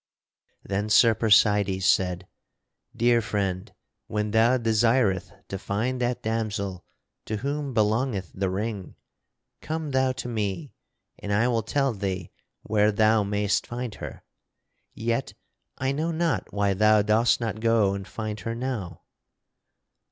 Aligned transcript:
Then 0.63 0.89
Sir 0.89 1.13
Percydes 1.13 1.85
said: 1.85 2.27
"Dear 2.95 3.21
friend, 3.21 3.71
when 4.07 4.31
thou 4.31 4.57
desireth 4.57 5.31
to 5.49 5.59
find 5.59 6.01
that 6.01 6.23
damosel 6.23 6.83
to 7.25 7.37
whom 7.37 7.75
belongeth 7.75 8.31
the 8.33 8.49
ring, 8.49 8.95
come 9.61 9.91
thou 9.91 10.11
to 10.13 10.27
me 10.27 10.73
and 11.19 11.31
I 11.31 11.47
will 11.49 11.61
tell 11.61 11.93
thee 11.93 12.31
where 12.63 12.91
thou 12.91 13.21
mayst 13.21 13.67
find 13.67 13.93
her; 14.01 14.23
yet 14.95 15.35
I 15.77 15.91
know 15.91 16.09
not 16.09 16.51
why 16.51 16.73
thou 16.73 17.03
dost 17.03 17.39
not 17.39 17.59
go 17.59 17.93
and 17.93 18.07
find 18.07 18.39
her 18.39 18.55
now." 18.55 19.03